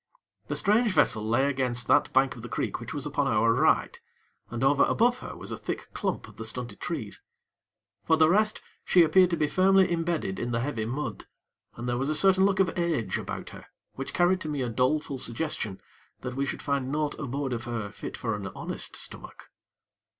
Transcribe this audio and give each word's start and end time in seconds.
The 0.47 0.55
strange 0.55 0.93
vessel 0.93 1.23
lay 1.23 1.47
against 1.47 1.85
that 1.85 2.11
bank 2.11 2.35
of 2.35 2.41
the 2.41 2.49
creek 2.49 2.79
which 2.79 2.91
was 2.91 3.05
upon 3.05 3.27
our 3.27 3.53
right, 3.53 3.99
and 4.49 4.63
over 4.63 4.83
above 4.85 5.19
her 5.19 5.35
was 5.37 5.51
a 5.51 5.57
thick 5.57 5.93
clump 5.93 6.27
of 6.27 6.37
the 6.37 6.43
stunted 6.43 6.79
trees. 6.79 7.21
For 8.05 8.17
the 8.17 8.27
rest, 8.27 8.61
she 8.83 9.03
appeared 9.03 9.29
to 9.29 9.37
be 9.37 9.45
firmly 9.45 9.91
imbedded 9.91 10.39
in 10.39 10.49
the 10.49 10.59
heavy 10.61 10.85
mud, 10.87 11.27
and 11.75 11.87
there 11.87 11.97
was 11.99 12.09
a 12.09 12.15
certain 12.15 12.47
look 12.47 12.59
of 12.59 12.79
age 12.79 13.19
about 13.19 13.51
her 13.51 13.67
which 13.93 14.11
carried 14.15 14.41
to 14.41 14.49
me 14.49 14.63
a 14.63 14.69
doleful 14.69 15.19
suggestion 15.19 15.79
that 16.21 16.33
we 16.33 16.47
should 16.47 16.63
find 16.63 16.91
naught 16.91 17.13
aboard 17.19 17.53
of 17.53 17.65
her 17.65 17.91
fit 17.91 18.17
for 18.17 18.35
an 18.35 18.47
honest 18.55 18.95
stomach. 18.95 19.51